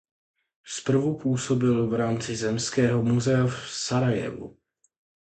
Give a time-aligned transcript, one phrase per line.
[0.63, 4.57] Zprvu působil v rámci Zemského muzea v Sarajevu.